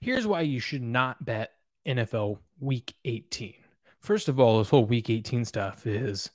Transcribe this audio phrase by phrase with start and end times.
[0.00, 1.52] Here's why you should not bet
[1.86, 3.54] NFL Week 18.
[4.00, 6.30] First of all, this whole Week 18 stuff is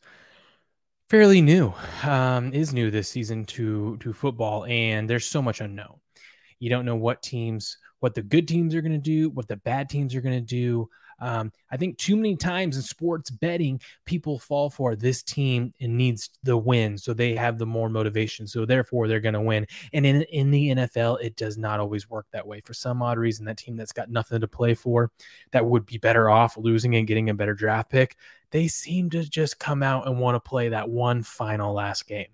[1.09, 1.73] fairly new.
[2.03, 5.99] Um, is new this season to to football, and there's so much unknown.
[6.59, 9.57] You don't know what teams, what the good teams are going to do, what the
[9.57, 10.87] bad teams are going to do.
[11.19, 15.97] Um, I think too many times in sports betting, people fall for this team and
[15.97, 18.47] needs the win, so they have the more motivation.
[18.47, 19.65] So therefore, they're going to win.
[19.93, 22.61] And in in the NFL, it does not always work that way.
[22.61, 25.11] For some odd reason, that team that's got nothing to play for,
[25.51, 28.15] that would be better off losing and getting a better draft pick,
[28.51, 32.27] they seem to just come out and want to play that one final last game.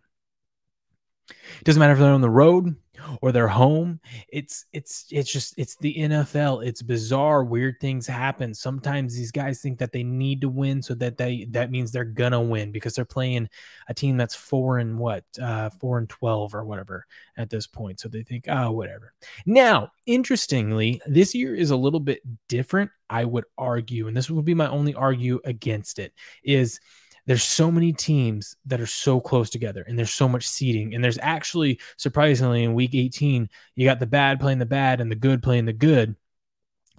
[1.60, 2.76] It doesn't matter if they're on the road
[3.22, 4.00] or they're home.
[4.30, 6.66] It's it's it's just it's the NFL.
[6.66, 7.44] It's bizarre.
[7.44, 8.54] Weird things happen.
[8.54, 12.04] Sometimes these guys think that they need to win so that they that means they're
[12.04, 13.50] gonna win because they're playing
[13.88, 17.06] a team that's four and what uh four and twelve or whatever
[17.38, 18.00] at this point.
[18.00, 19.14] So they think, oh, whatever.
[19.46, 24.46] Now, interestingly, this year is a little bit different, I would argue, and this would
[24.46, 26.14] be my only argue against it,
[26.44, 26.80] is
[27.26, 31.04] there's so many teams that are so close together and there's so much seeding and
[31.04, 35.16] there's actually surprisingly in week 18 you got the bad playing the bad and the
[35.16, 36.16] good playing the good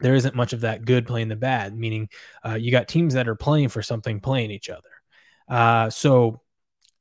[0.00, 2.08] there isn't much of that good playing the bad meaning
[2.46, 4.90] uh, you got teams that are playing for something playing each other
[5.48, 6.40] uh, so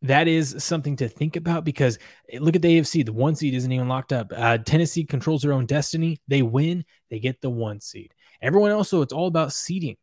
[0.03, 2.00] that is something to think about because
[2.31, 3.06] eh, look at the AFC.
[3.06, 4.31] The one seed isn't even locked up.
[4.35, 6.19] Uh, Tennessee controls their own destiny.
[6.28, 8.13] They win, they get the one seed.
[8.41, 9.97] Everyone else, so it's all about seeding.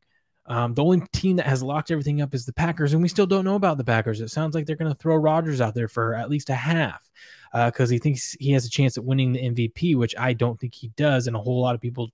[0.49, 3.27] Um, the only team that has locked everything up is the Packers, and we still
[3.27, 4.21] don't know about the Packers.
[4.21, 7.09] It sounds like they're going to throw Rodgers out there for at least a half
[7.53, 10.59] because uh, he thinks he has a chance at winning the MVP, which I don't
[10.59, 12.09] think he does, and a whole lot of people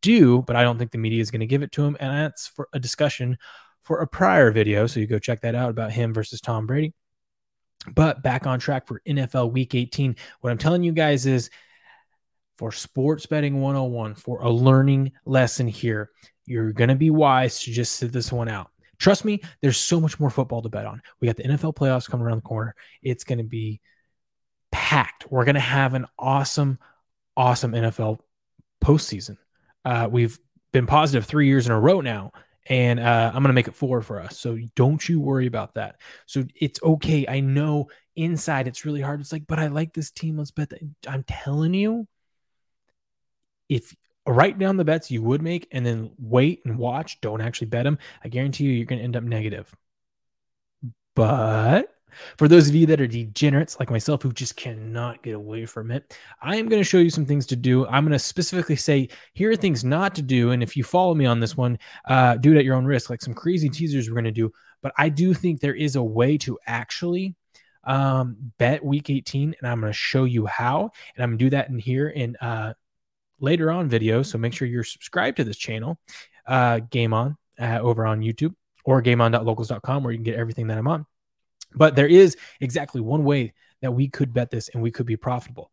[0.00, 1.96] do, but I don't think the media is going to give it to him.
[2.00, 3.38] And that's for a discussion
[3.82, 4.86] for a prior video.
[4.86, 6.92] So you go check that out about him versus Tom Brady.
[7.94, 10.16] But back on track for NFL Week 18.
[10.40, 11.48] What I'm telling you guys is
[12.58, 16.10] for sports betting 101, for a learning lesson here,
[16.48, 18.70] you're going to be wise to just sit this one out.
[18.98, 21.00] Trust me, there's so much more football to bet on.
[21.20, 22.74] We got the NFL playoffs coming around the corner.
[23.02, 23.80] It's going to be
[24.72, 25.30] packed.
[25.30, 26.78] We're going to have an awesome,
[27.36, 28.18] awesome NFL
[28.82, 29.36] postseason.
[29.84, 30.38] Uh, we've
[30.72, 32.32] been positive three years in a row now,
[32.68, 34.38] and uh, I'm going to make it four for us.
[34.38, 36.00] So don't you worry about that.
[36.26, 37.24] So it's okay.
[37.28, 39.20] I know inside it's really hard.
[39.20, 40.36] It's like, but I like this team.
[40.36, 40.80] Let's bet that.
[41.06, 42.08] I'm telling you,
[43.68, 43.94] if
[44.28, 47.20] write down the bets you would make and then wait and watch.
[47.20, 47.98] Don't actually bet them.
[48.22, 49.74] I guarantee you, you're going to end up negative.
[51.14, 51.88] But
[52.36, 55.90] for those of you that are degenerates like myself who just cannot get away from
[55.90, 57.86] it, I am going to show you some things to do.
[57.86, 60.52] I'm going to specifically say, here are things not to do.
[60.52, 63.10] And if you follow me on this one, uh, do it at your own risk,
[63.10, 64.52] like some crazy teasers we're going to do.
[64.82, 67.34] But I do think there is a way to actually
[67.84, 70.90] um, bet week 18, and I'm going to show you how.
[71.14, 72.74] And I'm going to do that in here in uh,
[73.40, 74.22] later on video.
[74.22, 75.98] So make sure you're subscribed to this channel,
[76.46, 78.54] uh, Game On, uh, over on YouTube
[78.84, 81.06] or gameon.locals.com where you can get everything that I'm on.
[81.74, 85.16] But there is exactly one way that we could bet this and we could be
[85.16, 85.70] profitable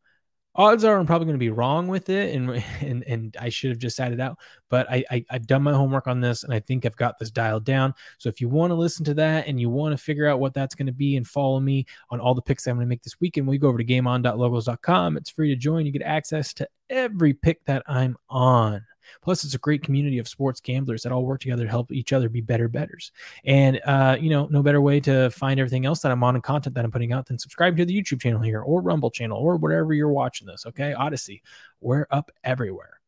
[0.55, 2.49] odds are I'm probably going to be wrong with it, and
[2.81, 4.37] and and I should have just sat it out.
[4.69, 7.31] But I, I have done my homework on this, and I think I've got this
[7.31, 7.93] dialed down.
[8.17, 10.53] So if you want to listen to that and you want to figure out what
[10.53, 13.03] that's going to be and follow me on all the picks I'm going to make
[13.03, 15.17] this weekend, we go over to GameOn.locals.com.
[15.17, 15.85] It's free to join.
[15.85, 18.83] You get access to every pick that I'm on.
[19.21, 22.13] Plus, it's a great community of sports gamblers that all work together to help each
[22.13, 23.11] other be better betters.
[23.45, 26.43] And, uh, you know, no better way to find everything else that I'm on and
[26.43, 29.37] content that I'm putting out than subscribe to the YouTube channel here or Rumble channel
[29.37, 30.65] or whatever you're watching this.
[30.65, 30.93] Okay.
[30.93, 31.41] Odyssey.
[31.81, 32.99] We're up everywhere.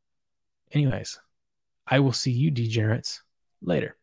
[0.72, 1.20] Anyways,
[1.88, 3.24] I will see you degenerates
[3.62, 3.96] later.